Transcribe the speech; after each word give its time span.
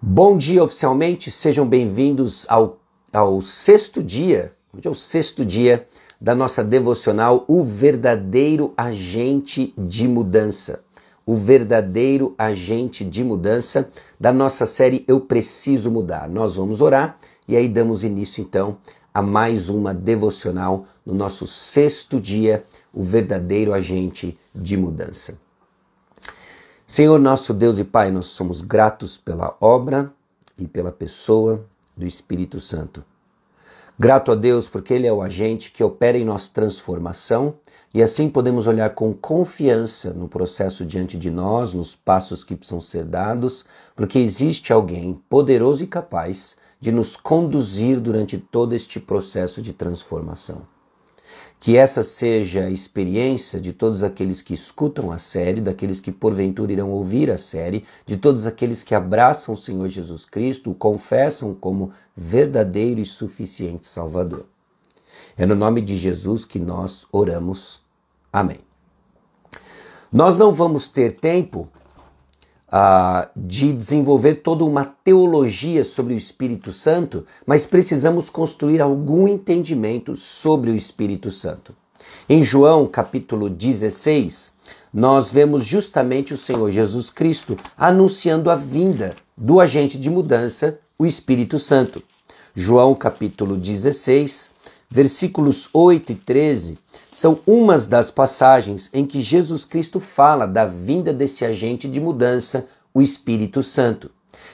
Bom 0.00 0.38
dia 0.38 0.62
oficialmente, 0.62 1.28
sejam 1.28 1.66
bem-vindos 1.66 2.46
ao, 2.48 2.78
ao 3.12 3.40
sexto 3.40 4.00
dia, 4.00 4.52
hoje 4.72 4.86
é 4.86 4.90
o 4.90 4.94
sexto 4.94 5.44
dia 5.44 5.84
da 6.20 6.36
nossa 6.36 6.62
devocional 6.62 7.44
O 7.48 7.64
Verdadeiro 7.64 8.72
Agente 8.76 9.74
de 9.76 10.06
Mudança. 10.06 10.84
O 11.26 11.34
verdadeiro 11.34 12.32
agente 12.38 13.04
de 13.04 13.24
mudança 13.24 13.88
da 14.18 14.32
nossa 14.32 14.66
série 14.66 15.04
Eu 15.06 15.20
Preciso 15.20 15.90
Mudar. 15.90 16.28
Nós 16.28 16.54
vamos 16.54 16.80
orar 16.80 17.18
e 17.48 17.56
aí 17.56 17.68
damos 17.68 18.04
início 18.04 18.40
então 18.40 18.78
a 19.12 19.20
mais 19.20 19.68
uma 19.68 19.92
devocional 19.92 20.86
no 21.04 21.12
nosso 21.12 21.44
sexto 21.44 22.20
dia, 22.20 22.62
o 22.94 23.02
verdadeiro 23.02 23.74
agente 23.74 24.38
de 24.54 24.76
mudança. 24.76 25.47
Senhor 26.90 27.20
nosso 27.20 27.52
Deus 27.52 27.78
e 27.78 27.84
Pai, 27.84 28.10
nós 28.10 28.24
somos 28.24 28.62
gratos 28.62 29.18
pela 29.18 29.54
obra 29.60 30.10
e 30.56 30.66
pela 30.66 30.90
pessoa 30.90 31.66
do 31.94 32.06
Espírito 32.06 32.58
Santo. 32.60 33.04
Grato 33.98 34.32
a 34.32 34.34
Deus 34.34 34.70
porque 34.70 34.94
Ele 34.94 35.06
é 35.06 35.12
o 35.12 35.20
agente 35.20 35.70
que 35.70 35.84
opera 35.84 36.16
em 36.16 36.24
nossa 36.24 36.50
transformação 36.50 37.56
e 37.92 38.02
assim 38.02 38.30
podemos 38.30 38.66
olhar 38.66 38.94
com 38.94 39.12
confiança 39.12 40.14
no 40.14 40.28
processo 40.28 40.82
diante 40.86 41.18
de 41.18 41.30
nós, 41.30 41.74
nos 41.74 41.94
passos 41.94 42.42
que 42.42 42.56
precisam 42.56 42.80
ser 42.80 43.04
dados, 43.04 43.66
porque 43.94 44.18
existe 44.18 44.72
alguém 44.72 45.20
poderoso 45.28 45.84
e 45.84 45.86
capaz 45.86 46.56
de 46.80 46.90
nos 46.90 47.18
conduzir 47.18 48.00
durante 48.00 48.38
todo 48.38 48.74
este 48.74 48.98
processo 48.98 49.60
de 49.60 49.74
transformação. 49.74 50.62
Que 51.60 51.76
essa 51.76 52.04
seja 52.04 52.64
a 52.64 52.70
experiência 52.70 53.60
de 53.60 53.72
todos 53.72 54.04
aqueles 54.04 54.40
que 54.40 54.54
escutam 54.54 55.10
a 55.10 55.18
série, 55.18 55.60
daqueles 55.60 56.00
que 56.00 56.12
porventura 56.12 56.72
irão 56.72 56.90
ouvir 56.90 57.30
a 57.30 57.38
série, 57.38 57.84
de 58.06 58.16
todos 58.16 58.46
aqueles 58.46 58.82
que 58.82 58.94
abraçam 58.94 59.54
o 59.54 59.56
Senhor 59.56 59.88
Jesus 59.88 60.24
Cristo, 60.24 60.70
o 60.70 60.74
confessam 60.74 61.52
como 61.54 61.90
verdadeiro 62.16 63.00
e 63.00 63.04
suficiente 63.04 63.86
Salvador. 63.86 64.46
É 65.36 65.44
no 65.44 65.54
nome 65.54 65.80
de 65.80 65.96
Jesus 65.96 66.44
que 66.44 66.58
nós 66.58 67.06
oramos. 67.12 67.80
Amém. 68.32 68.58
Nós 70.12 70.38
não 70.38 70.52
vamos 70.52 70.88
ter 70.88 71.12
tempo 71.12 71.68
uh, 72.72 73.28
de 73.36 73.72
desenvolver 73.72 74.36
toda 74.36 74.64
uma 74.64 74.84
teologia 74.84 75.84
sobre 75.84 76.14
o 76.14 76.16
Espírito 76.16 76.72
Santo, 76.72 77.24
mas 77.46 77.66
precisamos 77.66 78.30
construir 78.30 78.80
algum 78.80 79.26
entendimento 79.26 80.14
sobre 80.16 80.70
o 80.70 80.76
Espírito 80.76 81.30
Santo. 81.30 81.74
Em 82.28 82.42
João 82.42 82.86
capítulo 82.86 83.50
16, 83.50 84.54
nós 84.92 85.30
vemos 85.30 85.64
justamente 85.64 86.32
o 86.32 86.36
Senhor 86.36 86.70
Jesus 86.70 87.10
Cristo 87.10 87.56
anunciando 87.76 88.50
a 88.50 88.56
vinda 88.56 89.16
do 89.36 89.60
agente 89.60 89.98
de 89.98 90.10
mudança, 90.10 90.78
o 90.98 91.06
Espírito 91.06 91.58
Santo. 91.58 92.02
João 92.54 92.94
capítulo 92.94 93.56
16, 93.56 94.50
versículos 94.90 95.68
8 95.72 96.12
e 96.12 96.14
13 96.14 96.78
são 97.12 97.40
umas 97.46 97.86
das 97.86 98.10
passagens 98.10 98.90
em 98.92 99.04
que 99.04 99.20
Jesus 99.20 99.64
Cristo 99.64 100.00
fala 100.00 100.46
da 100.46 100.64
vinda 100.64 101.12
desse 101.12 101.44
agente 101.44 101.88
de 101.88 102.00
mudança, 102.00 102.66
o 102.94 103.02
Espírito 103.02 103.62
Santo. 103.62 104.10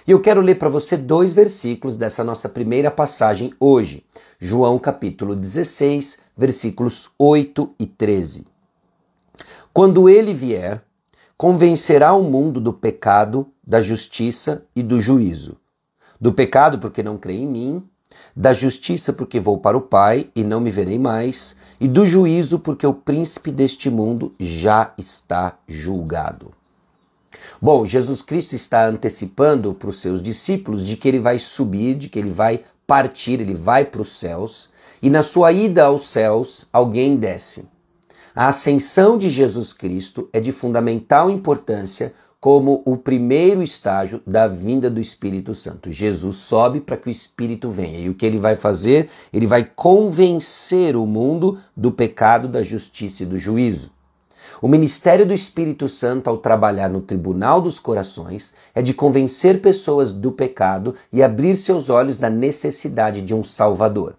E 0.06 0.10
eu 0.10 0.20
quero 0.20 0.40
ler 0.40 0.56
para 0.56 0.68
você 0.68 0.96
dois 0.96 1.32
versículos 1.34 1.96
dessa 1.96 2.22
nossa 2.22 2.48
primeira 2.48 2.90
passagem 2.90 3.52
hoje. 3.58 4.04
João 4.38 4.78
capítulo 4.78 5.34
16, 5.34 6.18
versículos 6.36 7.10
8 7.18 7.74
e 7.78 7.86
13. 7.86 8.46
Quando 9.72 10.08
ele 10.08 10.32
vier, 10.32 10.82
convencerá 11.36 12.12
o 12.12 12.22
mundo 12.22 12.60
do 12.60 12.72
pecado, 12.72 13.48
da 13.66 13.80
justiça 13.80 14.64
e 14.74 14.82
do 14.82 15.00
juízo. 15.00 15.56
Do 16.20 16.32
pecado, 16.32 16.78
porque 16.78 17.02
não 17.02 17.18
crê 17.18 17.34
em 17.34 17.46
mim, 17.46 17.82
da 18.36 18.52
justiça, 18.52 19.12
porque 19.12 19.38
vou 19.38 19.58
para 19.58 19.76
o 19.76 19.82
Pai 19.82 20.30
e 20.34 20.42
não 20.42 20.60
me 20.60 20.70
verei 20.70 20.98
mais, 20.98 21.56
e 21.80 21.86
do 21.86 22.06
juízo, 22.06 22.58
porque 22.58 22.86
o 22.86 22.94
príncipe 22.94 23.50
deste 23.50 23.90
mundo 23.90 24.34
já 24.38 24.92
está 24.98 25.58
julgado. 25.66 26.52
Bom, 27.60 27.86
Jesus 27.86 28.22
Cristo 28.22 28.54
está 28.54 28.86
antecipando 28.86 29.74
para 29.74 29.88
os 29.88 30.00
seus 30.00 30.22
discípulos 30.22 30.86
de 30.86 30.96
que 30.96 31.08
ele 31.08 31.18
vai 31.18 31.38
subir, 31.38 31.94
de 31.94 32.08
que 32.08 32.18
ele 32.18 32.30
vai 32.30 32.62
partir, 32.86 33.40
ele 33.40 33.54
vai 33.54 33.84
para 33.84 34.02
os 34.02 34.10
céus, 34.10 34.70
e 35.00 35.08
na 35.08 35.22
sua 35.22 35.52
ida 35.52 35.84
aos 35.84 36.02
céus, 36.02 36.66
alguém 36.72 37.16
desce. 37.16 37.68
A 38.34 38.48
ascensão 38.48 39.16
de 39.16 39.28
Jesus 39.28 39.72
Cristo 39.72 40.28
é 40.32 40.40
de 40.40 40.50
fundamental 40.50 41.30
importância 41.30 42.12
como 42.44 42.82
o 42.84 42.98
primeiro 42.98 43.62
estágio 43.62 44.20
da 44.26 44.46
vinda 44.46 44.90
do 44.90 45.00
Espírito 45.00 45.54
Santo. 45.54 45.90
Jesus 45.90 46.36
sobe 46.36 46.78
para 46.78 46.94
que 46.94 47.08
o 47.08 47.10
Espírito 47.10 47.70
venha. 47.70 47.98
E 47.98 48.10
o 48.10 48.14
que 48.14 48.26
ele 48.26 48.36
vai 48.36 48.54
fazer? 48.54 49.08
Ele 49.32 49.46
vai 49.46 49.64
convencer 49.64 50.94
o 50.94 51.06
mundo 51.06 51.56
do 51.74 51.90
pecado, 51.90 52.46
da 52.46 52.62
justiça 52.62 53.22
e 53.22 53.26
do 53.26 53.38
juízo. 53.38 53.92
O 54.60 54.68
ministério 54.68 55.24
do 55.24 55.32
Espírito 55.32 55.88
Santo, 55.88 56.28
ao 56.28 56.36
trabalhar 56.36 56.90
no 56.90 57.00
tribunal 57.00 57.62
dos 57.62 57.78
corações, 57.78 58.52
é 58.74 58.82
de 58.82 58.92
convencer 58.92 59.62
pessoas 59.62 60.12
do 60.12 60.30
pecado 60.30 60.94
e 61.10 61.22
abrir 61.22 61.56
seus 61.56 61.88
olhos 61.88 62.18
da 62.18 62.28
necessidade 62.28 63.22
de 63.22 63.34
um 63.34 63.42
Salvador. 63.42 64.16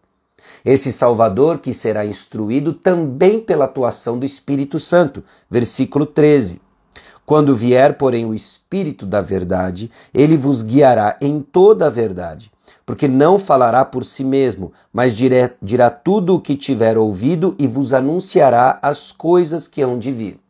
Esse 0.65 0.91
Salvador 0.91 1.59
que 1.59 1.71
será 1.71 2.03
instruído 2.03 2.73
também 2.73 3.39
pela 3.39 3.65
atuação 3.65 4.17
do 4.17 4.25
Espírito 4.25 4.79
Santo. 4.79 5.23
Versículo 5.47 6.07
13. 6.07 6.64
Quando 7.25 7.55
vier, 7.55 7.97
porém, 7.97 8.25
o 8.25 8.35
Espírito 8.35 9.05
da 9.05 9.19
Verdade, 9.19 9.89
ele 10.13 10.37
vos 10.37 10.61
guiará 10.61 11.17
em 11.19 11.41
toda 11.41 11.87
a 11.87 11.89
verdade, 11.89 12.51
porque 12.85 13.07
não 13.07 13.39
falará 13.39 13.83
por 13.83 14.05
si 14.05 14.23
mesmo, 14.23 14.71
mas 14.93 15.15
dirá, 15.15 15.89
tudo 15.89 16.35
o 16.35 16.39
que 16.39 16.55
tiver 16.55 16.97
ouvido 16.97 17.55
e 17.57 17.65
vos 17.65 17.93
anunciará 17.93 18.77
as 18.81 19.11
coisas 19.11 19.67
que 19.67 19.81
hão 19.81 19.97
de 19.97 20.11
vir. 20.11 20.44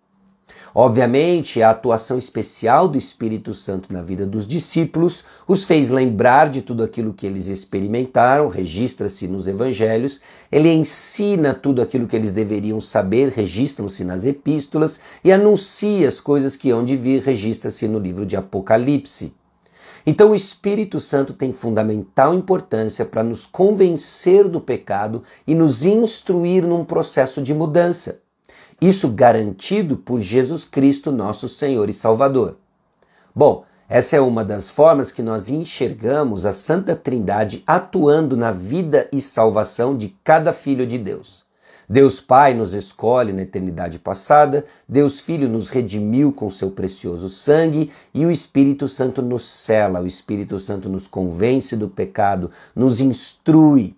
Obviamente, 0.77 1.61
a 1.61 1.69
atuação 1.69 2.17
especial 2.17 2.89
do 2.89 2.97
Espírito 2.97 3.53
Santo 3.53 3.93
na 3.93 4.01
vida 4.01 4.25
dos 4.25 4.45
discípulos 4.45 5.23
os 5.47 5.63
fez 5.63 5.89
lembrar 5.89 6.49
de 6.49 6.61
tudo 6.61 6.83
aquilo 6.83 7.13
que 7.13 7.25
eles 7.25 7.47
experimentaram, 7.47 8.49
registra-se 8.49 9.25
nos 9.25 9.47
evangelhos, 9.47 10.19
ele 10.51 10.69
ensina 10.69 11.53
tudo 11.53 11.81
aquilo 11.81 12.05
que 12.05 12.15
eles 12.17 12.33
deveriam 12.33 12.81
saber, 12.81 13.29
registram-se 13.29 14.03
nas 14.03 14.25
epístolas 14.25 14.99
e 15.23 15.31
anuncia 15.31 16.09
as 16.09 16.19
coisas 16.19 16.57
que 16.57 16.71
hão 16.71 16.83
de 16.83 16.97
vir, 16.97 17.21
registra-se 17.21 17.87
no 17.87 17.97
livro 17.97 18.25
de 18.25 18.35
Apocalipse. 18.35 19.33
Então, 20.05 20.31
o 20.31 20.35
Espírito 20.35 20.99
Santo 20.99 21.31
tem 21.31 21.53
fundamental 21.53 22.33
importância 22.33 23.05
para 23.05 23.23
nos 23.23 23.45
convencer 23.45 24.49
do 24.49 24.59
pecado 24.59 25.23
e 25.47 25.55
nos 25.55 25.85
instruir 25.85 26.67
num 26.67 26.83
processo 26.83 27.41
de 27.41 27.53
mudança. 27.53 28.24
Isso 28.81 29.09
garantido 29.09 29.97
por 29.97 30.19
Jesus 30.19 30.65
Cristo, 30.65 31.11
nosso 31.11 31.47
Senhor 31.47 31.89
e 31.89 31.93
Salvador. 31.93 32.57
Bom, 33.33 33.65
essa 33.87 34.15
é 34.15 34.21
uma 34.21 34.43
das 34.43 34.71
formas 34.71 35.11
que 35.11 35.21
nós 35.21 35.49
enxergamos 35.49 36.45
a 36.45 36.51
Santa 36.51 36.95
Trindade 36.95 37.63
atuando 37.67 38.35
na 38.35 38.51
vida 38.51 39.07
e 39.11 39.21
salvação 39.21 39.95
de 39.95 40.15
cada 40.23 40.51
filho 40.51 40.87
de 40.87 40.97
Deus. 40.97 41.45
Deus 41.87 42.19
Pai 42.19 42.55
nos 42.55 42.73
escolhe 42.73 43.31
na 43.31 43.43
eternidade 43.43 43.99
passada, 43.99 44.65
Deus 44.89 45.19
Filho 45.19 45.47
nos 45.47 45.69
redimiu 45.69 46.31
com 46.31 46.49
seu 46.49 46.71
precioso 46.71 47.29
sangue 47.29 47.91
e 48.11 48.25
o 48.25 48.31
Espírito 48.31 48.87
Santo 48.87 49.21
nos 49.21 49.45
cela, 49.45 50.01
o 50.01 50.07
Espírito 50.07 50.57
Santo 50.57 50.89
nos 50.89 51.05
convence 51.05 51.75
do 51.75 51.87
pecado, 51.87 52.49
nos 52.75 53.01
instrui 53.01 53.95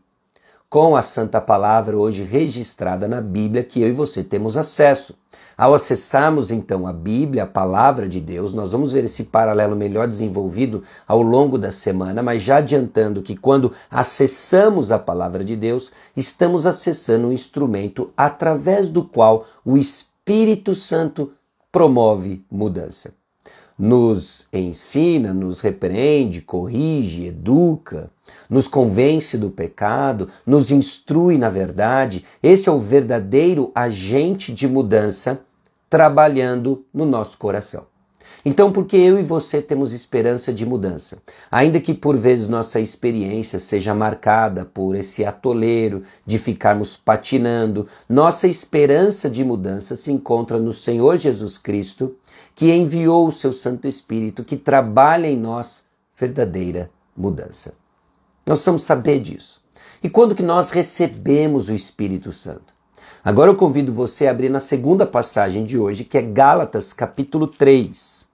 com 0.69 0.97
a 0.97 1.01
Santa 1.01 1.39
Palavra 1.39 1.97
hoje 1.97 2.23
registrada 2.23 3.07
na 3.07 3.21
Bíblia 3.21 3.63
que 3.63 3.81
eu 3.81 3.87
e 3.87 3.91
você 3.91 4.23
temos 4.23 4.57
acesso. 4.57 5.15
Ao 5.57 5.73
acessarmos 5.73 6.51
então 6.51 6.85
a 6.85 6.93
Bíblia, 6.93 7.43
a 7.43 7.47
palavra 7.47 8.07
de 8.07 8.19
Deus, 8.19 8.53
nós 8.53 8.73
vamos 8.73 8.91
ver 8.91 9.05
esse 9.05 9.23
paralelo 9.23 9.75
melhor 9.75 10.07
desenvolvido 10.07 10.83
ao 11.07 11.21
longo 11.21 11.57
da 11.57 11.71
semana, 11.71 12.21
mas 12.21 12.43
já 12.43 12.57
adiantando 12.57 13.23
que 13.23 13.35
quando 13.35 13.71
acessamos 13.89 14.91
a 14.91 14.99
palavra 14.99 15.43
de 15.43 15.55
Deus, 15.55 15.91
estamos 16.15 16.67
acessando 16.67 17.27
um 17.27 17.31
instrumento 17.31 18.11
através 18.15 18.89
do 18.89 19.03
qual 19.03 19.45
o 19.65 19.77
Espírito 19.77 20.75
Santo 20.75 21.31
promove 21.71 22.45
mudança 22.51 23.16
nos 23.77 24.47
ensina, 24.51 25.33
nos 25.33 25.61
repreende, 25.61 26.41
corrige, 26.41 27.27
educa, 27.27 28.09
nos 28.49 28.67
convence 28.67 29.37
do 29.37 29.49
pecado, 29.49 30.27
nos 30.45 30.71
instrui 30.71 31.37
na 31.37 31.49
verdade. 31.49 32.23
Esse 32.41 32.69
é 32.69 32.71
o 32.71 32.79
verdadeiro 32.79 33.71
agente 33.75 34.51
de 34.51 34.67
mudança 34.67 35.41
trabalhando 35.89 36.85
no 36.93 37.05
nosso 37.05 37.37
coração. 37.37 37.85
Então, 38.45 38.71
porque 38.71 38.95
eu 38.95 39.19
e 39.19 39.23
você 39.23 39.61
temos 39.61 39.93
esperança 39.93 40.53
de 40.53 40.65
mudança, 40.65 41.17
ainda 41.51 41.79
que 41.79 41.93
por 41.93 42.15
vezes 42.15 42.47
nossa 42.47 42.79
experiência 42.79 43.59
seja 43.59 43.93
marcada 43.93 44.63
por 44.63 44.95
esse 44.95 45.25
atoleiro 45.25 46.03
de 46.25 46.37
ficarmos 46.37 46.95
patinando, 46.95 47.87
nossa 48.07 48.47
esperança 48.47 49.29
de 49.29 49.43
mudança 49.43 49.95
se 49.95 50.11
encontra 50.11 50.57
no 50.59 50.71
Senhor 50.71 51.17
Jesus 51.17 51.57
Cristo, 51.57 52.15
que 52.57 52.73
enviou 52.73 53.27
o 53.27 53.31
seu 53.31 53.53
Santo 53.53 53.87
Espírito, 53.87 54.43
que 54.43 54.57
trabalha 54.57 55.27
em 55.27 55.37
nós 55.37 55.85
verdadeira 56.15 56.89
mudança. 57.15 57.75
Nós 58.47 58.57
precisamos 58.57 58.83
saber 58.83 59.19
disso. 59.19 59.61
E 60.01 60.09
quando 60.09 60.33
que 60.33 60.41
nós 60.41 60.71
recebemos 60.71 61.69
o 61.69 61.75
Espírito 61.75 62.31
Santo? 62.31 62.73
Agora 63.23 63.51
eu 63.51 63.55
convido 63.55 63.93
você 63.93 64.25
a 64.25 64.31
abrir 64.31 64.49
na 64.49 64.59
segunda 64.59 65.05
passagem 65.05 65.63
de 65.63 65.77
hoje, 65.77 66.03
que 66.03 66.17
é 66.17 66.21
Gálatas 66.23 66.93
capítulo 66.93 67.45
3. 67.45 68.27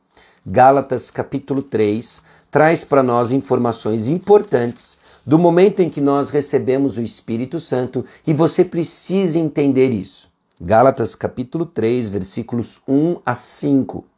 Gálatas 0.45 1.11
capítulo 1.11 1.61
3 1.61 2.23
traz 2.49 2.85
para 2.85 3.03
nós 3.03 3.33
informações 3.33 4.07
importantes 4.07 4.99
do 5.25 5.37
momento 5.37 5.81
em 5.81 5.89
que 5.89 5.99
nós 5.99 6.29
recebemos 6.29 6.97
o 6.97 7.01
Espírito 7.01 7.59
Santo 7.59 8.05
e 8.25 8.33
você 8.33 8.63
precisa 8.63 9.37
entender 9.37 9.89
isso. 9.89 10.31
Gálatas 10.61 11.13
capítulo 11.13 11.65
3, 11.65 12.07
versículos 12.07 12.81
1 12.87 13.17
a 13.25 13.35
5. 13.35 14.12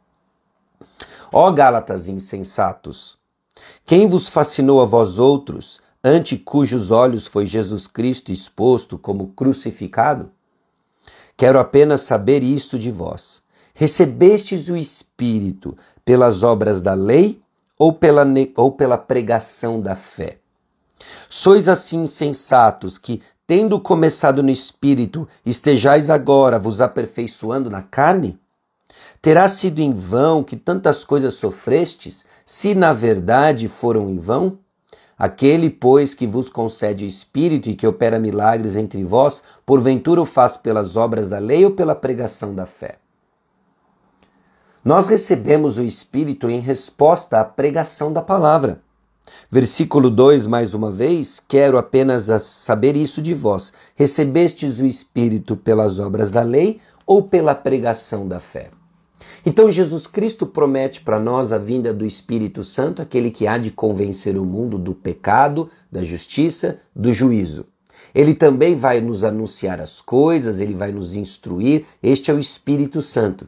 Ó 1.32 1.50
Gálatas 1.50 2.08
insensatos, 2.08 3.18
quem 3.84 4.08
vos 4.08 4.28
fascinou 4.28 4.80
a 4.80 4.84
vós 4.84 5.18
outros, 5.18 5.80
ante 6.02 6.36
cujos 6.36 6.90
olhos 6.90 7.26
foi 7.26 7.46
Jesus 7.46 7.86
Cristo 7.86 8.30
exposto 8.30 8.98
como 8.98 9.28
crucificado? 9.28 10.30
Quero 11.36 11.58
apenas 11.58 12.02
saber 12.02 12.42
isto 12.42 12.78
de 12.78 12.90
vós. 12.90 13.42
Recebestes 13.74 14.68
o 14.68 14.76
Espírito 14.76 15.76
pelas 16.04 16.42
obras 16.42 16.80
da 16.80 16.94
lei 16.94 17.42
ou 17.78 17.92
pela, 17.92 18.24
ou 18.56 18.72
pela 18.72 18.96
pregação 18.96 19.80
da 19.80 19.94
fé? 19.94 20.38
Sois 21.28 21.68
assim 21.68 22.02
insensatos 22.02 22.96
que, 22.96 23.20
tendo 23.46 23.78
começado 23.78 24.42
no 24.42 24.50
Espírito, 24.50 25.28
estejais 25.44 26.08
agora 26.08 26.58
vos 26.58 26.80
aperfeiçoando 26.80 27.68
na 27.68 27.82
carne? 27.82 28.38
Terá 29.26 29.48
sido 29.48 29.80
em 29.80 29.92
vão 29.92 30.44
que 30.44 30.54
tantas 30.54 31.04
coisas 31.04 31.34
sofrestes, 31.34 32.24
se 32.44 32.76
na 32.76 32.92
verdade 32.92 33.66
foram 33.66 34.08
em 34.08 34.18
vão? 34.18 34.60
Aquele, 35.18 35.68
pois, 35.68 36.14
que 36.14 36.28
vos 36.28 36.48
concede 36.48 37.04
Espírito 37.04 37.68
e 37.68 37.74
que 37.74 37.88
opera 37.88 38.20
milagres 38.20 38.76
entre 38.76 39.02
vós, 39.02 39.42
porventura 39.66 40.22
o 40.22 40.24
faz 40.24 40.56
pelas 40.56 40.96
obras 40.96 41.28
da 41.28 41.40
lei 41.40 41.64
ou 41.64 41.72
pela 41.72 41.92
pregação 41.92 42.54
da 42.54 42.66
fé? 42.66 43.00
Nós 44.84 45.08
recebemos 45.08 45.76
o 45.76 45.82
Espírito 45.82 46.48
em 46.48 46.60
resposta 46.60 47.40
à 47.40 47.44
pregação 47.44 48.12
da 48.12 48.22
palavra. 48.22 48.80
Versículo 49.50 50.08
2, 50.08 50.46
mais 50.46 50.72
uma 50.72 50.92
vez, 50.92 51.40
quero 51.40 51.78
apenas 51.78 52.30
saber 52.44 52.94
isso 52.94 53.20
de 53.20 53.34
vós. 53.34 53.72
Recebestes 53.96 54.78
o 54.78 54.86
Espírito 54.86 55.56
pelas 55.56 55.98
obras 55.98 56.30
da 56.30 56.42
lei 56.42 56.80
ou 57.04 57.24
pela 57.24 57.56
pregação 57.56 58.28
da 58.28 58.38
fé? 58.38 58.70
Então 59.44 59.70
Jesus 59.70 60.06
Cristo 60.06 60.46
promete 60.46 61.00
para 61.00 61.18
nós 61.18 61.52
a 61.52 61.58
vinda 61.58 61.92
do 61.92 62.04
Espírito 62.06 62.62
Santo, 62.62 63.00
aquele 63.00 63.30
que 63.30 63.46
há 63.46 63.58
de 63.58 63.70
convencer 63.70 64.36
o 64.36 64.44
mundo 64.44 64.78
do 64.78 64.94
pecado, 64.94 65.68
da 65.90 66.02
justiça, 66.02 66.78
do 66.94 67.12
juízo. 67.12 67.66
Ele 68.14 68.34
também 68.34 68.74
vai 68.74 69.00
nos 69.00 69.24
anunciar 69.24 69.80
as 69.80 70.00
coisas, 70.00 70.60
ele 70.60 70.74
vai 70.74 70.90
nos 70.90 71.16
instruir. 71.16 71.84
Este 72.02 72.30
é 72.30 72.34
o 72.34 72.38
Espírito 72.38 73.02
Santo. 73.02 73.46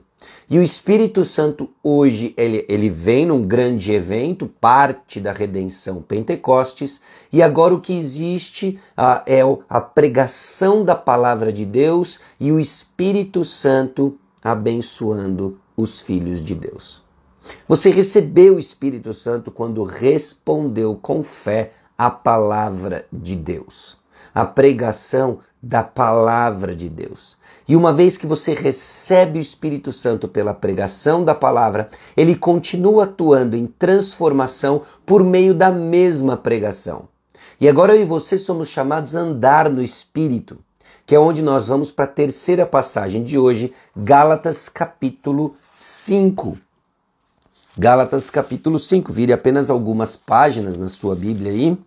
E 0.50 0.58
o 0.58 0.62
Espírito 0.62 1.24
Santo 1.24 1.70
hoje 1.82 2.34
ele, 2.36 2.64
ele 2.68 2.90
vem 2.90 3.26
num 3.26 3.46
grande 3.46 3.92
evento, 3.92 4.50
parte 4.60 5.20
da 5.20 5.32
redenção 5.32 6.02
Pentecostes, 6.02 7.00
e 7.32 7.42
agora 7.42 7.74
o 7.74 7.80
que 7.80 7.96
existe 7.96 8.78
ah, 8.96 9.22
é 9.26 9.40
a 9.68 9.80
pregação 9.80 10.84
da 10.84 10.94
palavra 10.94 11.52
de 11.52 11.64
Deus 11.64 12.20
e 12.40 12.50
o 12.50 12.58
Espírito 12.58 13.44
Santo 13.44 14.18
abençoando 14.50 15.58
os 15.76 16.00
filhos 16.00 16.44
de 16.44 16.54
Deus. 16.54 17.04
Você 17.66 17.90
recebeu 17.90 18.56
o 18.56 18.58
Espírito 18.58 19.12
Santo 19.12 19.50
quando 19.50 19.82
respondeu 19.84 20.98
com 21.00 21.22
fé 21.22 21.70
à 21.96 22.10
palavra 22.10 23.06
de 23.12 23.34
Deus, 23.34 23.98
a 24.34 24.44
pregação 24.44 25.38
da 25.62 25.82
palavra 25.82 26.74
de 26.74 26.88
Deus. 26.88 27.36
E 27.66 27.74
uma 27.74 27.92
vez 27.92 28.16
que 28.16 28.26
você 28.26 28.54
recebe 28.54 29.38
o 29.38 29.42
Espírito 29.42 29.92
Santo 29.92 30.28
pela 30.28 30.54
pregação 30.54 31.24
da 31.24 31.34
palavra, 31.34 31.88
ele 32.16 32.34
continua 32.34 33.04
atuando 33.04 33.56
em 33.56 33.66
transformação 33.66 34.82
por 35.04 35.24
meio 35.24 35.54
da 35.54 35.70
mesma 35.70 36.36
pregação. 36.36 37.08
E 37.60 37.68
agora 37.68 37.94
eu 37.94 38.02
e 38.02 38.04
você 38.04 38.38
somos 38.38 38.68
chamados 38.68 39.16
a 39.16 39.20
andar 39.20 39.68
no 39.68 39.82
Espírito, 39.82 40.58
que 41.08 41.14
é 41.14 41.19
onde 41.19 41.40
nós 41.40 41.69
vamos 41.69 41.90
para 41.90 42.05
a 42.05 42.08
terceira 42.08 42.66
passagem 42.66 43.22
de 43.22 43.38
hoje, 43.38 43.72
Gálatas 43.96 44.69
capítulo 44.69 45.56
5. 45.75 46.58
Gálatas 47.78 48.28
capítulo 48.28 48.78
5, 48.78 49.10
vire 49.10 49.32
apenas 49.32 49.70
algumas 49.70 50.16
páginas 50.16 50.76
na 50.76 50.87
sua 50.87 51.16
Bíblia 51.16 51.50
aí. 51.50 51.78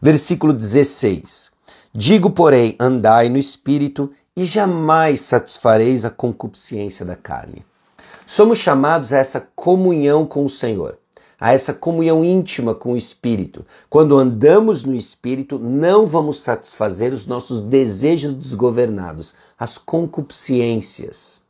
Versículo 0.00 0.54
16. 0.54 1.52
Digo, 1.92 2.30
porém, 2.30 2.74
andai 2.80 3.28
no 3.28 3.36
espírito 3.36 4.10
e 4.34 4.46
jamais 4.46 5.20
satisfareis 5.20 6.06
a 6.06 6.10
concupiscência 6.10 7.04
da 7.04 7.14
carne. 7.14 7.62
Somos 8.24 8.56
chamados 8.56 9.12
a 9.12 9.18
essa 9.18 9.46
comunhão 9.54 10.24
com 10.24 10.46
o 10.46 10.48
Senhor, 10.48 10.98
a 11.42 11.52
essa 11.52 11.74
comunhão 11.74 12.24
íntima 12.24 12.72
com 12.72 12.92
o 12.92 12.96
Espírito. 12.96 13.66
Quando 13.90 14.16
andamos 14.16 14.84
no 14.84 14.94
Espírito, 14.94 15.58
não 15.58 16.06
vamos 16.06 16.38
satisfazer 16.38 17.12
os 17.12 17.26
nossos 17.26 17.60
desejos 17.60 18.32
desgovernados, 18.32 19.34
as 19.58 19.76
concupiscências 19.76 21.42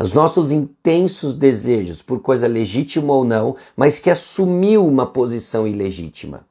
os 0.00 0.14
nossos 0.14 0.50
intensos 0.50 1.34
desejos 1.34 2.02
por 2.02 2.20
coisa 2.20 2.48
legítima 2.48 3.12
ou 3.12 3.24
não, 3.24 3.54
mas 3.76 4.00
que 4.00 4.10
assumiu 4.10 4.84
uma 4.84 5.06
posição 5.06 5.68
ilegítima. 5.68 6.44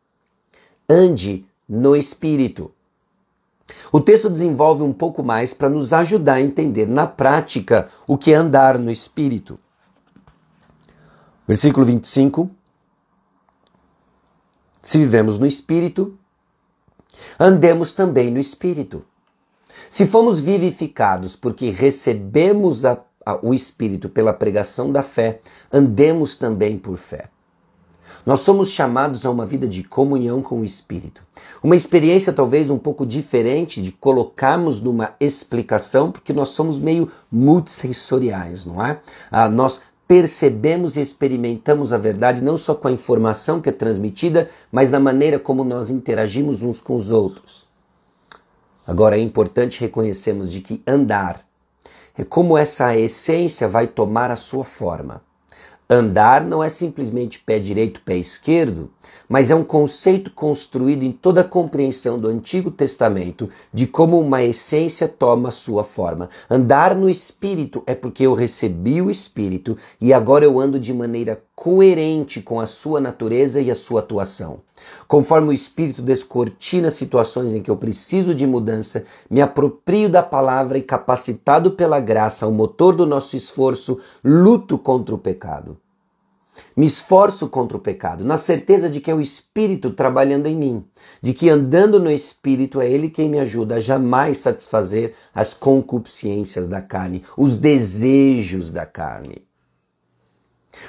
Ande 0.88 1.44
no 1.68 1.94
espírito. 1.94 2.72
O 3.92 4.00
texto 4.00 4.30
desenvolve 4.30 4.84
um 4.84 4.94
pouco 4.94 5.22
mais 5.22 5.54
para 5.54 5.70
nos 5.70 5.92
ajudar 5.92 6.36
a 6.36 6.42
entender 6.42 6.88
na 6.88 7.08
prática 7.08 7.90
o 8.08 8.18
que 8.18 8.32
é 8.32 8.36
andar 8.36 8.78
no 8.78 8.92
espírito. 8.92 9.60
Versículo 11.52 11.86
25. 11.86 12.50
Se 14.80 14.98
vivemos 15.00 15.38
no 15.38 15.46
espírito, 15.46 16.18
andemos 17.38 17.92
também 17.92 18.32
no 18.32 18.40
espírito. 18.40 19.04
Se 19.90 20.08
fomos 20.08 20.40
vivificados 20.40 21.36
porque 21.36 21.70
recebemos 21.70 22.86
a 22.86 23.04
o 23.44 23.54
Espírito 23.54 24.08
pela 24.08 24.34
pregação 24.34 24.94
da 24.94 25.04
fé, 25.04 25.42
andemos 25.72 26.38
também 26.38 26.78
por 26.78 26.96
fé. 26.96 27.30
Nós 28.26 28.40
somos 28.40 28.70
chamados 28.72 29.26
a 29.26 29.30
uma 29.30 29.46
vida 29.46 29.68
de 29.68 29.84
comunhão 29.84 30.42
com 30.42 30.62
o 30.62 30.66
Espírito. 30.66 31.24
Uma 31.62 31.76
experiência 31.76 32.32
talvez 32.32 32.70
um 32.70 32.78
pouco 32.78 33.06
diferente 33.06 33.82
de 33.82 33.92
colocarmos 33.92 34.80
numa 34.80 35.16
explicação, 35.20 36.12
porque 36.12 36.34
nós 36.34 36.50
somos 36.50 36.80
meio 36.80 37.12
multissensoriais, 37.32 38.66
não 38.66 38.84
é? 38.84 39.00
Ah, 39.30 39.50
nós 39.50 39.82
percebemos 40.12 40.98
e 40.98 41.02
experimentamos 41.02 41.94
a 41.94 41.98
verdade 41.98 42.44
não 42.44 42.58
só 42.58 42.76
com 42.76 42.90
a 42.90 42.92
informação 42.92 43.62
que 43.62 43.70
é 43.70 43.72
transmitida, 43.72 44.50
mas 44.70 44.92
na 44.92 45.00
maneira 45.00 45.40
como 45.40 45.64
nós 45.64 45.90
interagimos 45.90 46.64
uns 46.64 46.82
com 46.82 46.96
os 46.96 47.14
outros. 47.14 47.66
Agora 48.86 49.16
é 49.16 49.22
importante 49.22 49.80
reconhecermos 49.80 50.52
de 50.52 50.60
que 50.60 50.84
andar 50.86 51.40
é 52.18 52.26
como 52.26 52.58
essa 52.58 52.94
essência 52.94 53.70
vai 53.70 53.88
tomar 53.88 54.30
a 54.32 54.36
sua 54.36 54.66
forma. 54.66 55.22
Andar 55.94 56.46
não 56.46 56.64
é 56.64 56.70
simplesmente 56.70 57.38
pé 57.40 57.60
direito, 57.60 58.02
pé 58.06 58.16
esquerdo, 58.16 58.90
mas 59.28 59.52
é 59.52 59.56
um 59.56 59.64
conceito 59.64 60.32
construído 60.32 61.04
em 61.04 61.12
toda 61.12 61.42
a 61.42 61.44
compreensão 61.44 62.18
do 62.18 62.30
Antigo 62.30 62.72
Testamento 62.72 63.50
de 63.74 63.86
como 63.86 64.18
uma 64.18 64.42
essência 64.42 65.06
toma 65.06 65.52
sua 65.52 65.84
forma. 65.84 66.30
Andar 66.50 66.96
no 66.96 67.10
Espírito 67.10 67.84
é 67.86 67.94
porque 67.94 68.26
eu 68.26 68.34
recebi 68.34 69.02
o 69.02 69.12
Espírito 69.12 69.78
e 70.00 70.14
agora 70.14 70.46
eu 70.46 70.62
ando 70.62 70.80
de 70.80 70.94
maneira 70.94 71.44
coerente 71.62 72.42
com 72.42 72.60
a 72.60 72.66
sua 72.66 73.00
natureza 73.00 73.62
e 73.62 73.70
a 73.70 73.76
sua 73.76 74.00
atuação. 74.00 74.62
Conforme 75.08 75.50
o 75.50 75.54
Espírito 75.54 76.02
descortina 76.02 76.90
situações 76.90 77.54
em 77.54 77.62
que 77.62 77.70
eu 77.70 77.78
preciso 77.78 78.34
de 78.34 78.48
mudança, 78.48 79.06
me 79.30 79.44
aproprio 79.44 80.10
da 80.10 80.24
palavra 80.24 80.80
e, 80.80 80.82
capacitado 80.82 81.70
pela 81.70 82.00
graça, 82.00 82.48
o 82.48 82.52
motor 82.52 82.96
do 82.96 83.06
nosso 83.06 83.38
esforço, 83.38 84.00
luto 84.26 84.76
contra 84.76 85.14
o 85.14 85.20
pecado. 85.20 85.78
Me 86.76 86.88
esforço 86.88 87.48
contra 87.48 87.78
o 87.78 87.80
pecado, 87.80 88.26
na 88.26 88.38
certeza 88.38 88.90
de 88.90 89.00
que 89.00 89.12
é 89.12 89.14
o 89.14 89.22
Espírito 89.22 89.92
trabalhando 89.92 90.48
em 90.48 90.56
mim, 90.56 90.84
de 91.22 91.32
que 91.32 91.48
andando 91.48 92.00
no 92.00 92.10
Espírito 92.10 92.82
é 92.82 92.92
Ele 92.92 93.08
quem 93.08 93.30
me 93.30 93.38
ajuda 93.38 93.76
a 93.76 93.80
jamais 93.80 94.40
satisfazer 94.40 95.14
as 95.32 95.54
concupiscências 95.54 96.66
da 96.66 96.82
carne, 96.82 97.22
os 97.38 97.56
desejos 97.56 98.72
da 98.72 98.84
carne. 98.84 99.51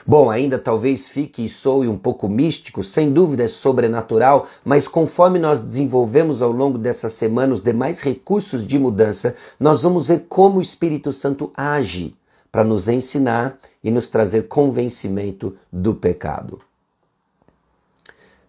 Bom, 0.06 0.30
ainda 0.30 0.58
talvez 0.58 1.08
fique 1.08 1.44
e 1.44 1.48
soe 1.48 1.88
um 1.88 1.98
pouco 1.98 2.28
místico, 2.28 2.82
sem 2.82 3.12
dúvida 3.12 3.44
é 3.44 3.48
sobrenatural, 3.48 4.46
mas 4.64 4.86
conforme 4.86 5.38
nós 5.38 5.62
desenvolvemos 5.62 6.42
ao 6.42 6.52
longo 6.52 6.78
dessa 6.78 7.08
semana 7.08 7.52
os 7.52 7.62
demais 7.62 8.00
recursos 8.00 8.66
de 8.66 8.78
mudança, 8.78 9.34
nós 9.58 9.82
vamos 9.82 10.06
ver 10.06 10.26
como 10.28 10.58
o 10.58 10.62
Espírito 10.62 11.12
Santo 11.12 11.52
age 11.56 12.14
para 12.50 12.64
nos 12.64 12.88
ensinar 12.88 13.58
e 13.82 13.90
nos 13.90 14.08
trazer 14.08 14.46
convencimento 14.48 15.56
do 15.72 15.94
pecado. 15.94 16.60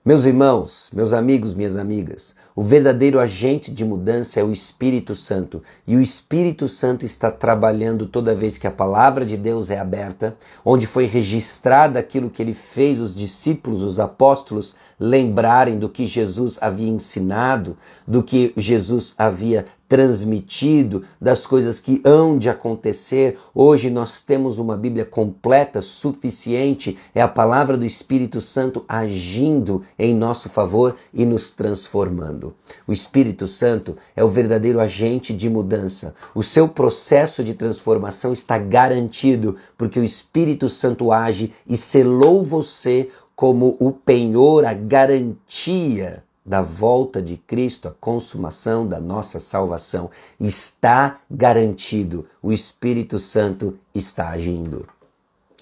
Meus 0.06 0.26
irmãos, 0.26 0.90
meus 0.94 1.14
amigos, 1.14 1.54
minhas 1.54 1.78
amigas, 1.78 2.36
o 2.54 2.62
verdadeiro 2.62 3.22
agente 3.22 3.72
de 3.72 3.86
mudança 3.86 4.38
é 4.38 4.44
o 4.44 4.52
Espírito 4.52 5.16
Santo. 5.16 5.64
E 5.88 5.96
o 5.96 6.02
Espírito 6.02 6.68
Santo 6.68 7.06
está 7.06 7.32
trabalhando 7.32 8.06
toda 8.06 8.36
vez 8.36 8.58
que 8.58 8.68
a 8.68 8.72
palavra 8.72 9.26
de 9.26 9.38
Deus 9.38 9.72
é 9.72 9.80
aberta, 9.80 10.36
onde 10.66 10.86
foi 10.86 11.06
registrada 11.06 12.00
aquilo 12.00 12.30
que 12.30 12.42
ele 12.42 12.54
fez 12.54 13.00
os 13.00 13.16
discípulos, 13.16 13.82
os 13.82 13.98
apóstolos, 13.98 14.76
lembrarem 15.00 15.80
do 15.80 15.88
que 15.88 16.06
Jesus 16.06 16.58
havia 16.60 16.90
ensinado, 16.90 17.78
do 18.06 18.22
que 18.22 18.52
Jesus 18.58 19.16
havia 19.18 19.66
transmitido, 19.94 21.04
das 21.22 21.46
coisas 21.46 21.80
que 21.80 22.02
hão 22.04 22.36
de 22.36 22.50
acontecer. 22.50 23.38
Hoje 23.54 23.92
nós 23.92 24.22
temos 24.22 24.58
uma 24.58 24.76
Bíblia 24.76 25.06
completa, 25.06 25.84
suficiente, 25.84 26.98
é 27.14 27.22
a 27.22 27.28
palavra 27.28 27.78
do 27.78 27.86
Espírito 27.86 28.42
Santo 28.42 28.84
agindo 28.88 29.84
em 30.00 30.12
nosso 30.16 30.50
favor 30.50 30.96
e 31.14 31.28
nos 31.28 31.52
transformando. 31.52 32.56
O 32.88 32.92
Espírito 32.92 33.46
Santo 33.46 33.96
é 34.16 34.24
o 34.24 34.28
verdadeiro 34.28 34.80
agente 34.80 35.32
de 35.32 35.48
mudança. 35.48 36.16
O 36.34 36.42
seu 36.42 36.68
processo 36.68 37.44
de 37.44 37.54
transformação 37.54 38.34
está 38.34 38.58
garantido 38.58 39.56
porque 39.78 40.00
o 40.00 40.04
Espírito 40.04 40.70
Santo 40.70 41.12
age 41.12 41.52
e 41.70 41.78
selou 41.78 42.42
você 42.42 43.10
como 43.36 43.78
o 43.80 43.92
penhor, 43.92 44.66
a 44.66 44.74
garantia 44.74 46.24
da 46.46 46.62
volta 46.62 47.22
de 47.22 47.38
Cristo, 47.38 47.88
a 47.88 47.92
consumação 47.92 48.86
da 48.86 49.00
nossa 49.00 49.40
salvação, 49.40 50.10
está 50.40 51.20
garantido. 51.30 52.26
O 52.42 52.52
Espírito 52.52 53.18
Santo 53.20 53.78
está 53.94 54.30
agindo. 54.30 54.88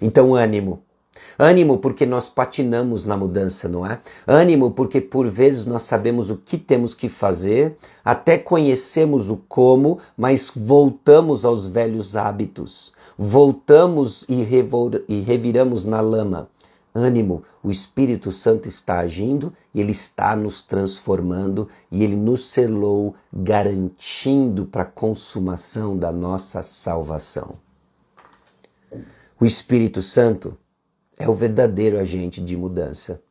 Então, 0.02 0.34
ânimo. 0.34 0.82
Ânimo 1.38 1.78
porque 1.78 2.06
nós 2.06 2.30
patinamos 2.30 3.04
na 3.04 3.16
mudança, 3.16 3.68
não 3.68 3.86
é? 3.86 4.00
Ânimo 4.26 4.72
porque 4.72 5.00
por 5.00 5.28
vezes 5.28 5.66
nós 5.66 5.84
sabemos 5.84 6.30
o 6.32 6.38
que 6.38 6.58
temos 6.58 6.94
que 6.94 7.10
fazer, 7.10 7.76
até 8.04 8.38
conhecemos 8.38 9.30
o 9.30 9.38
como, 9.48 10.00
mas 10.18 10.52
voltamos 10.56 11.46
aos 11.46 11.68
velhos 11.68 12.16
hábitos. 12.16 12.94
Voltamos 13.18 14.26
e, 14.28 14.34
e 15.08 15.22
reviramos 15.22 15.86
na 15.86 16.02
lama. 16.02 16.50
Ânimo, 16.94 17.44
o 17.64 17.72
Espírito 17.72 18.32
Santo 18.32 18.68
está 18.68 19.00
agindo 19.00 19.54
e 19.74 19.80
ele 19.80 19.92
está 19.92 20.36
nos 20.36 20.62
transformando 20.62 21.68
e 21.90 22.04
ele 22.04 22.16
nos 22.16 22.46
selou, 22.50 23.16
garantindo 23.32 24.66
para 24.66 24.84
a 24.84 24.86
consumação 24.86 25.98
da 25.98 26.12
nossa 26.12 26.62
salvação. 26.62 27.54
O 29.40 29.46
Espírito 29.46 30.02
Santo 30.02 30.58
é 31.18 31.30
o 31.30 31.34
verdadeiro 31.34 31.98
agente 31.98 32.42
de 32.42 32.58
mudança 32.58 33.22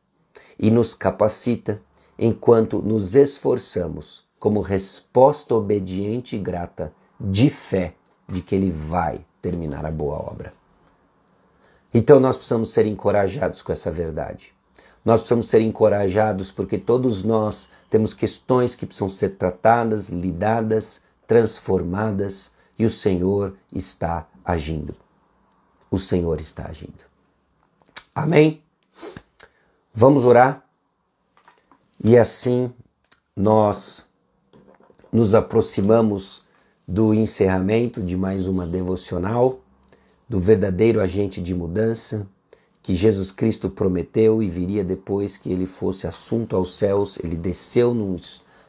e 0.57 0.71
nos 0.71 0.93
capacita 0.93 1.81
enquanto 2.17 2.81
nos 2.81 3.15
esforçamos 3.15 4.23
como 4.39 4.59
resposta 4.59 5.53
obediente 5.53 6.35
e 6.35 6.39
grata 6.39 6.91
de 7.19 7.49
fé 7.49 7.93
de 8.27 8.41
que 8.41 8.55
ele 8.55 8.71
vai 8.71 9.23
terminar 9.41 9.85
a 9.85 9.91
boa 9.91 10.15
obra. 10.15 10.60
Então 11.93 12.19
nós 12.19 12.37
precisamos 12.37 12.71
ser 12.71 12.85
encorajados 12.85 13.61
com 13.61 13.71
essa 13.71 13.91
verdade. 13.91 14.53
Nós 15.03 15.21
precisamos 15.21 15.47
ser 15.47 15.61
encorajados 15.61 16.51
porque 16.51 16.77
todos 16.77 17.23
nós 17.23 17.69
temos 17.89 18.13
questões 18.13 18.75
que 18.75 18.85
precisam 18.85 19.09
ser 19.09 19.29
tratadas, 19.29 20.09
lidadas, 20.09 21.01
transformadas 21.25 22.51
e 22.77 22.85
o 22.85 22.89
Senhor 22.89 23.55
está 23.73 24.27
agindo. 24.45 24.95
O 25.89 25.97
Senhor 25.97 26.39
está 26.39 26.67
agindo. 26.67 27.05
Amém? 28.13 28.61
Vamos 29.93 30.23
orar? 30.25 30.63
E 32.03 32.17
assim 32.17 32.73
nós 33.35 34.07
nos 35.11 35.35
aproximamos 35.35 36.43
do 36.87 37.13
encerramento 37.13 38.01
de 38.01 38.15
mais 38.15 38.47
uma 38.47 38.65
devocional 38.65 39.60
do 40.31 40.39
verdadeiro 40.39 41.01
agente 41.01 41.41
de 41.41 41.53
mudança 41.53 42.25
que 42.81 42.95
Jesus 42.95 43.33
Cristo 43.33 43.69
prometeu 43.69 44.41
e 44.41 44.47
viria 44.47 44.81
depois 44.81 45.35
que 45.35 45.51
ele 45.51 45.65
fosse 45.65 46.07
assunto 46.07 46.55
aos 46.55 46.75
céus. 46.75 47.19
Ele 47.21 47.35
desceu 47.35 47.93
num, 47.93 48.15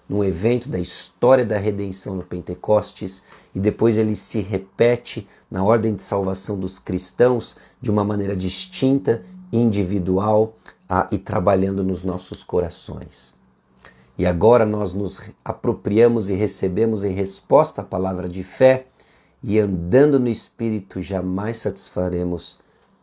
num 0.09 0.25
evento 0.25 0.69
da 0.69 0.81
história 0.81 1.47
da 1.47 1.57
redenção 1.57 2.17
no 2.17 2.25
Pentecostes 2.25 3.23
e 3.55 3.61
depois 3.61 3.97
ele 3.97 4.17
se 4.17 4.41
repete 4.41 5.25
na 5.49 5.63
ordem 5.63 5.95
de 5.95 6.03
salvação 6.03 6.59
dos 6.59 6.81
cristãos 6.81 7.57
de 7.81 7.93
uma 7.93 8.03
maneira 8.03 8.35
distinta, 8.35 9.23
individual 9.53 10.55
a, 10.89 11.07
e 11.13 11.17
trabalhando 11.17 11.85
nos 11.85 12.03
nossos 12.03 12.43
corações. 12.43 13.37
E 14.19 14.27
agora 14.27 14.67
nós 14.67 14.93
nos 14.93 15.23
apropriamos 15.45 16.29
e 16.29 16.35
recebemos 16.35 17.05
em 17.05 17.13
resposta 17.13 17.83
à 17.83 17.85
palavra 17.85 18.29
de 18.29 18.43
fé 18.43 18.85
e 19.43 19.59
andando 19.59 20.21
no 20.21 20.29
Espírito 20.29 21.03
jamais 21.03 21.59
satisfaremos 21.59 22.61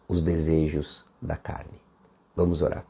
os 0.07 0.21
desejos 0.21 1.05
da 1.21 1.35
carne. 1.35 1.79
Vamos 2.35 2.61
orar. 2.61 2.85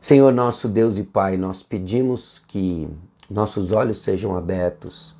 Senhor 0.00 0.32
nosso 0.32 0.68
Deus 0.68 0.98
e 0.98 1.04
Pai, 1.04 1.36
nós 1.36 1.62
pedimos 1.62 2.40
que 2.40 2.88
nossos 3.30 3.70
olhos 3.70 3.98
sejam 3.98 4.34
abertos, 4.34 5.16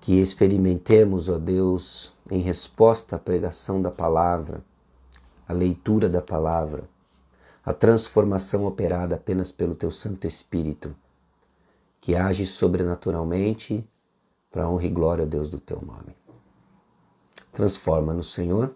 que 0.00 0.18
experimentemos, 0.18 1.28
ó 1.28 1.38
Deus, 1.38 2.12
em 2.28 2.40
resposta 2.40 3.14
à 3.14 3.18
pregação 3.20 3.80
da 3.80 3.90
palavra, 3.90 4.64
a 5.46 5.52
leitura 5.52 6.08
da 6.08 6.20
palavra, 6.20 6.84
a 7.64 7.72
transformação 7.72 8.66
operada 8.66 9.14
apenas 9.14 9.52
pelo 9.52 9.76
Teu 9.76 9.92
Santo 9.92 10.26
Espírito, 10.26 10.94
que 12.00 12.16
age 12.16 12.44
sobrenaturalmente 12.44 13.88
para 14.52 14.68
honra 14.68 14.84
e 14.84 14.90
glória, 14.90 15.26
Deus, 15.26 15.48
do 15.48 15.58
teu 15.58 15.80
nome. 15.80 16.14
Transforma-nos, 17.52 18.32
Senhor. 18.32 18.74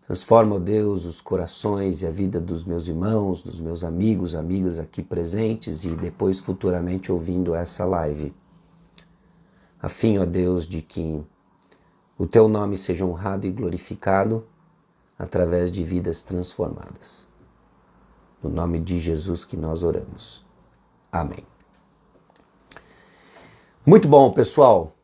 Transforma, 0.00 0.56
ó 0.56 0.58
Deus, 0.58 1.04
os 1.04 1.20
corações 1.20 2.02
e 2.02 2.06
a 2.06 2.10
vida 2.10 2.40
dos 2.40 2.64
meus 2.64 2.88
irmãos, 2.88 3.42
dos 3.42 3.60
meus 3.60 3.84
amigos, 3.84 4.34
amigas 4.34 4.78
aqui 4.78 5.02
presentes 5.02 5.84
e 5.84 5.90
depois 5.90 6.40
futuramente 6.40 7.12
ouvindo 7.12 7.54
essa 7.54 7.84
live. 7.84 8.34
A 9.80 9.88
fim, 9.88 10.18
ó 10.18 10.24
Deus, 10.24 10.66
de 10.66 10.82
que 10.82 11.22
o 12.18 12.26
teu 12.26 12.48
nome 12.48 12.76
seja 12.76 13.04
honrado 13.04 13.46
e 13.46 13.50
glorificado 13.50 14.46
através 15.18 15.70
de 15.70 15.82
vidas 15.84 16.22
transformadas. 16.22 17.28
No 18.42 18.50
nome 18.50 18.80
de 18.80 18.98
Jesus 18.98 19.44
que 19.44 19.56
nós 19.56 19.82
oramos. 19.82 20.44
Amém. 21.10 21.53
Muito 23.86 24.08
bom, 24.08 24.30
pessoal. 24.30 24.94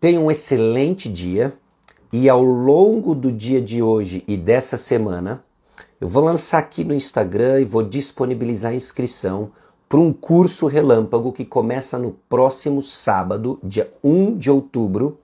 Tenha 0.00 0.18
um 0.18 0.30
excelente 0.30 1.10
dia 1.10 1.52
e 2.10 2.26
ao 2.26 2.42
longo 2.42 3.14
do 3.14 3.30
dia 3.30 3.60
de 3.60 3.82
hoje 3.82 4.24
e 4.26 4.34
dessa 4.34 4.78
semana, 4.78 5.44
eu 6.00 6.08
vou 6.08 6.24
lançar 6.24 6.56
aqui 6.56 6.82
no 6.82 6.94
Instagram 6.94 7.60
e 7.60 7.64
vou 7.64 7.82
disponibilizar 7.82 8.72
a 8.72 8.74
inscrição 8.74 9.50
para 9.86 10.00
um 10.00 10.10
curso 10.10 10.66
relâmpago 10.66 11.32
que 11.32 11.44
começa 11.44 11.98
no 11.98 12.12
próximo 12.30 12.80
sábado, 12.80 13.58
dia 13.62 13.92
1 14.02 14.38
de 14.38 14.50
outubro, 14.50 15.18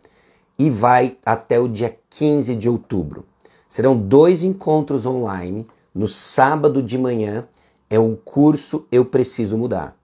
e 0.58 0.68
vai 0.68 1.16
até 1.24 1.58
o 1.58 1.68
dia 1.68 1.96
15 2.10 2.54
de 2.54 2.68
outubro. 2.68 3.24
Serão 3.66 3.96
dois 3.96 4.44
encontros 4.44 5.06
online 5.06 5.66
no 5.94 6.06
sábado 6.06 6.82
de 6.82 6.98
manhã. 6.98 7.48
É 7.88 7.98
um 7.98 8.14
curso 8.14 8.86
Eu 8.92 9.06
Preciso 9.06 9.56
Mudar. 9.56 9.96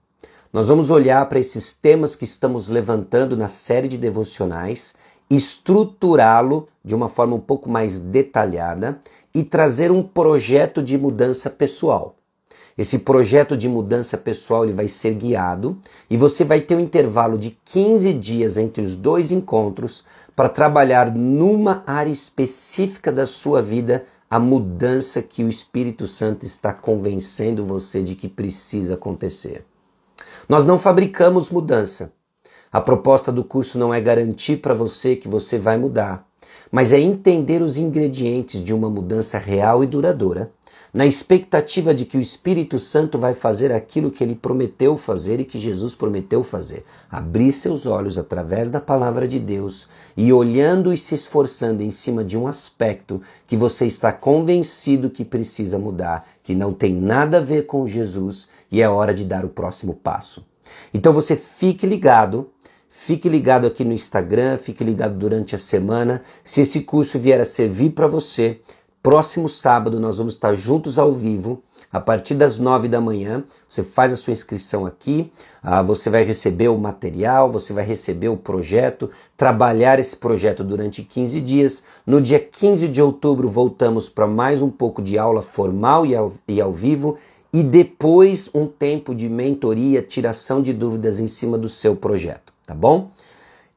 Nós 0.53 0.67
vamos 0.67 0.91
olhar 0.91 1.27
para 1.27 1.39
esses 1.39 1.73
temas 1.73 2.15
que 2.15 2.25
estamos 2.25 2.69
levantando 2.69 3.35
na 3.35 3.47
série 3.47 3.87
de 3.87 3.97
devocionais, 3.97 4.93
estruturá-lo 5.27 6.67
de 6.85 6.93
uma 6.93 7.09
forma 7.09 7.35
um 7.35 7.39
pouco 7.39 7.67
mais 7.67 7.97
detalhada 7.97 8.99
e 9.33 9.43
trazer 9.43 9.91
um 9.91 10.03
projeto 10.03 10.83
de 10.83 10.95
mudança 10.95 11.49
pessoal. 11.49 12.17
Esse 12.77 12.99
projeto 12.99 13.57
de 13.57 13.67
mudança 13.67 14.15
pessoal 14.15 14.63
ele 14.63 14.73
vai 14.73 14.87
ser 14.87 15.15
guiado 15.15 15.75
e 16.07 16.15
você 16.15 16.43
vai 16.43 16.61
ter 16.61 16.75
um 16.75 16.79
intervalo 16.79 17.35
de 17.35 17.57
15 17.65 18.13
dias 18.13 18.55
entre 18.55 18.83
os 18.83 18.95
dois 18.95 19.31
encontros 19.31 20.03
para 20.35 20.49
trabalhar 20.49 21.11
numa 21.11 21.83
área 21.87 22.11
específica 22.11 23.11
da 23.11 23.25
sua 23.25 23.59
vida 23.59 24.03
a 24.29 24.37
mudança 24.37 25.19
que 25.19 25.43
o 25.43 25.49
Espírito 25.49 26.05
Santo 26.05 26.45
está 26.45 26.71
convencendo 26.71 27.65
você 27.65 28.03
de 28.03 28.13
que 28.13 28.27
precisa 28.27 28.93
acontecer. 28.93 29.65
Nós 30.47 30.65
não 30.65 30.77
fabricamos 30.77 31.49
mudança. 31.49 32.13
A 32.71 32.81
proposta 32.81 33.31
do 33.31 33.43
curso 33.43 33.77
não 33.77 33.93
é 33.93 34.01
garantir 34.01 34.57
para 34.57 34.73
você 34.73 35.15
que 35.15 35.27
você 35.27 35.59
vai 35.59 35.77
mudar, 35.77 36.27
mas 36.71 36.91
é 36.91 36.99
entender 36.99 37.61
os 37.61 37.77
ingredientes 37.77 38.63
de 38.63 38.73
uma 38.73 38.89
mudança 38.89 39.37
real 39.37 39.83
e 39.83 39.87
duradoura, 39.87 40.51
na 40.93 41.07
expectativa 41.07 41.93
de 41.93 42.05
que 42.05 42.17
o 42.17 42.21
Espírito 42.21 42.77
Santo 42.77 43.17
vai 43.17 43.33
fazer 43.33 43.71
aquilo 43.71 44.11
que 44.11 44.23
ele 44.23 44.35
prometeu 44.35 44.95
fazer 44.95 45.39
e 45.39 45.45
que 45.45 45.57
Jesus 45.57 45.95
prometeu 45.95 46.43
fazer. 46.43 46.85
Abrir 47.09 47.51
seus 47.51 47.87
olhos 47.87 48.19
através 48.19 48.69
da 48.69 48.79
palavra 48.79 49.27
de 49.27 49.39
Deus 49.39 49.87
e 50.15 50.31
olhando 50.31 50.93
e 50.93 50.97
se 50.97 51.15
esforçando 51.15 51.81
em 51.81 51.89
cima 51.89 52.23
de 52.23 52.37
um 52.37 52.45
aspecto 52.45 53.19
que 53.47 53.57
você 53.57 53.87
está 53.87 54.13
convencido 54.13 55.09
que 55.09 55.25
precisa 55.25 55.79
mudar, 55.79 56.27
que 56.43 56.53
não 56.53 56.71
tem 56.71 56.93
nada 56.93 57.37
a 57.37 57.41
ver 57.41 57.65
com 57.65 57.87
Jesus 57.87 58.47
e 58.71 58.81
é 58.81 58.87
hora 58.87 59.13
de 59.13 59.25
dar 59.25 59.43
o 59.43 59.49
próximo 59.49 59.95
passo. 59.95 60.45
Então 60.93 61.11
você 61.11 61.35
fique 61.35 61.87
ligado 61.87 62.49
Fique 62.95 63.27
ligado 63.27 63.65
aqui 63.65 63.83
no 63.83 63.91
Instagram, 63.91 64.55
fique 64.55 64.83
ligado 64.83 65.17
durante 65.17 65.55
a 65.55 65.57
semana. 65.57 66.21
Se 66.43 66.61
esse 66.61 66.81
curso 66.81 67.17
vier 67.17 67.41
a 67.41 67.43
servir 67.43 67.89
para 67.89 68.05
você, 68.05 68.61
próximo 69.03 69.47
sábado 69.47 69.99
nós 69.99 70.17
vamos 70.17 70.33
estar 70.33 70.55
juntos 70.55 70.97
ao 70.97 71.11
vivo, 71.11 71.61
a 71.91 71.99
partir 71.99 72.33
das 72.33 72.57
nove 72.57 72.87
da 72.87 72.99
manhã. 72.99 73.43
Você 73.69 73.83
faz 73.83 74.11
a 74.11 74.15
sua 74.15 74.33
inscrição 74.33 74.85
aqui, 74.85 75.31
ah, 75.61 75.83
você 75.83 76.09
vai 76.09 76.23
receber 76.23 76.69
o 76.69 76.77
material, 76.77 77.51
você 77.51 77.73
vai 77.73 77.85
receber 77.85 78.29
o 78.29 78.37
projeto, 78.37 79.09
trabalhar 79.37 79.99
esse 79.99 80.15
projeto 80.15 80.63
durante 80.63 81.03
15 81.03 81.39
dias. 81.41 81.83
No 82.07 82.19
dia 82.19 82.39
15 82.39 82.87
de 82.87 83.01
outubro 83.01 83.47
voltamos 83.47 84.09
para 84.09 84.25
mais 84.25 84.63
um 84.63 84.69
pouco 84.71 85.01
de 85.01 85.19
aula 85.19 85.43
formal 85.43 86.05
e 86.05 86.15
ao, 86.15 86.31
e 86.47 86.59
ao 86.59 86.71
vivo 86.71 87.17
e 87.53 87.61
depois 87.61 88.49
um 88.55 88.65
tempo 88.65 89.13
de 89.13 89.29
mentoria, 89.29 90.01
tiração 90.01 90.59
de 90.59 90.73
dúvidas 90.73 91.19
em 91.19 91.27
cima 91.27 91.55
do 91.55 91.69
seu 91.69 91.95
projeto 91.95 92.53
tá 92.65 92.73
bom? 92.73 93.11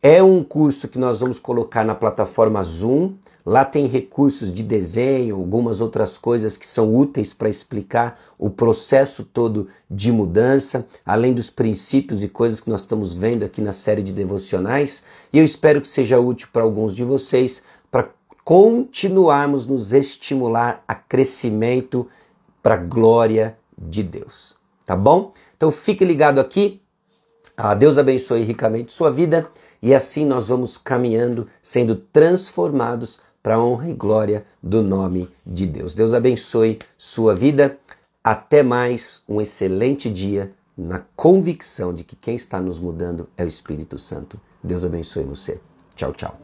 É 0.03 0.23
um 0.23 0.43
curso 0.43 0.89
que 0.89 0.99
nós 0.99 1.21
vamos 1.21 1.39
colocar 1.39 1.85
na 1.85 1.95
plataforma 1.95 2.63
Zoom. 2.63 3.15
Lá 3.47 3.65
tem 3.65 3.87
recursos 3.87 4.53
de 4.53 4.65
desenho, 4.65 5.37
algumas 5.37 5.81
outras 5.81 6.19
coisas 6.19 6.57
que 6.57 6.67
são 6.67 6.93
úteis 6.93 7.33
para 7.33 7.49
explicar 7.49 8.19
o 8.37 8.51
processo 8.51 9.23
todo 9.23 9.69
de 9.89 10.11
mudança, 10.11 10.85
além 11.05 11.33
dos 11.33 11.49
princípios 11.49 12.25
e 12.25 12.29
coisas 12.29 12.61
que 12.61 12.69
nós 12.69 12.81
estamos 12.81 13.15
vendo 13.15 13.45
aqui 13.45 13.61
na 13.61 13.71
série 13.71 14.03
de 14.03 14.13
devocionais. 14.13 15.05
E 15.33 15.39
eu 15.39 15.45
espero 15.45 15.81
que 15.81 15.87
seja 15.87 16.19
útil 16.19 16.49
para 16.53 16.63
alguns 16.65 16.93
de 16.93 17.05
vocês 17.05 17.63
para 17.89 18.11
continuarmos 18.45 19.65
nos 19.65 19.93
estimular 19.93 20.83
a 20.89 20.97
crescimento 20.97 22.09
para 22.61 22.75
a 22.75 22.79
glória 22.79 23.57
de 23.79 24.03
Deus. 24.03 24.57
Tá 24.85 24.97
bom? 24.97 25.31
Então 25.57 25.71
fique 25.71 26.05
ligado 26.05 26.41
aqui. 26.41 26.83
Ah, 27.57 27.75
Deus 27.75 27.97
abençoe 27.97 28.43
ricamente 28.43 28.93
sua 28.93 29.11
vida 29.11 29.49
e 29.81 29.95
assim 29.95 30.27
nós 30.27 30.49
vamos 30.49 30.77
caminhando, 30.77 31.47
sendo 31.63 31.95
transformados 31.95 33.21
para 33.47 33.55
a 33.55 33.65
honra 33.65 33.89
e 33.89 33.95
glória 33.95 34.45
do 34.61 34.83
nome 34.83 35.29
de 35.47 35.69
Deus. 35.69 35.95
Deus 35.95 36.13
abençoe 36.13 36.81
sua 36.99 37.33
vida. 37.33 37.79
Até 38.25 38.61
mais, 38.61 39.23
um 39.29 39.41
excelente 39.41 40.11
dia 40.11 40.53
na 40.77 41.05
convicção 41.15 41.95
de 41.95 42.03
que 42.03 42.17
quem 42.17 42.35
está 42.35 42.61
nos 42.61 42.81
mudando 42.81 43.29
é 43.37 43.45
o 43.45 43.49
Espírito 43.49 44.01
Santo. 44.01 44.37
Deus 44.61 44.85
abençoe 44.85 45.23
você. 45.23 45.61
Tchau, 45.95 46.13
tchau. 46.13 46.37